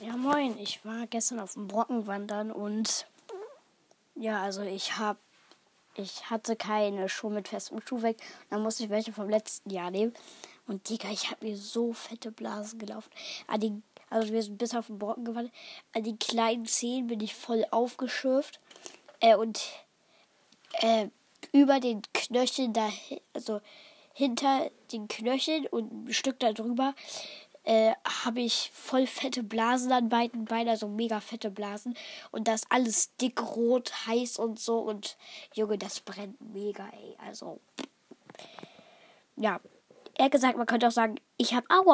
Ja, 0.00 0.16
moin. 0.16 0.56
Ich 0.58 0.82
war 0.82 1.06
gestern 1.06 1.40
auf 1.40 1.52
dem 1.52 1.68
Brocken 1.68 2.06
wandern 2.06 2.50
und 2.50 3.06
ja, 4.14 4.42
also 4.42 4.62
ich 4.62 4.96
habe 4.96 5.18
ich 5.94 6.30
hatte 6.30 6.56
keine 6.56 7.10
Schuhe 7.10 7.30
mit 7.30 7.48
festem 7.48 7.82
Schuh 7.86 8.00
weg. 8.00 8.16
Dann 8.48 8.62
musste 8.62 8.84
ich 8.84 8.90
welche 8.90 9.12
vom 9.12 9.28
letzten 9.28 9.68
Jahr 9.68 9.90
nehmen. 9.90 10.14
Und 10.66 10.88
Digga, 10.88 11.10
ich 11.10 11.30
habe 11.30 11.44
mir 11.44 11.56
so 11.58 11.92
fette 11.92 12.30
Blasen 12.30 12.78
gelaufen. 12.78 13.10
Die, 13.58 13.82
also 14.08 14.32
wir 14.32 14.42
sind 14.42 14.56
bis 14.56 14.74
auf 14.74 14.86
den 14.86 14.98
Brocken 14.98 15.26
gewandert. 15.26 15.52
An 15.92 16.04
die 16.04 16.16
kleinen 16.16 16.64
Zehen 16.64 17.08
bin 17.08 17.20
ich 17.20 17.34
voll 17.34 17.66
aufgeschürft. 17.70 18.58
Äh, 19.20 19.36
und 19.36 19.60
äh, 20.80 21.08
über 21.52 21.78
den 21.78 22.00
Knöcheln 22.14 22.72
da, 22.72 22.88
also 23.34 23.60
hinter 24.14 24.70
den 24.92 25.08
Knöcheln 25.08 25.66
und 25.66 26.08
ein 26.08 26.12
Stück 26.14 26.38
darüber 26.38 26.94
äh, 27.70 27.94
habe 28.24 28.40
ich 28.40 28.72
voll 28.74 29.06
fette 29.06 29.44
Blasen 29.44 29.92
an 29.92 30.08
beiden 30.08 30.44
Beinen, 30.44 30.70
also 30.70 30.88
mega 30.88 31.20
fette 31.20 31.52
Blasen. 31.52 31.94
Und 32.32 32.48
das 32.48 32.62
alles 32.68 33.14
dick, 33.18 33.40
rot, 33.40 33.92
heiß 34.08 34.40
und 34.40 34.58
so. 34.58 34.80
Und 34.80 35.16
Junge, 35.54 35.78
das 35.78 36.00
brennt 36.00 36.40
mega, 36.52 36.88
ey. 36.88 37.16
Also, 37.24 37.60
ja. 39.36 39.60
Er 40.14 40.30
gesagt, 40.30 40.58
man 40.58 40.66
könnte 40.66 40.88
auch 40.88 40.92
sagen, 40.92 41.14
ich 41.36 41.54
habe 41.54 41.64
Aua. 41.70 41.86